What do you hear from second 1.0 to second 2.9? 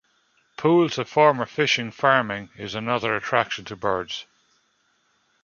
former fishing farming is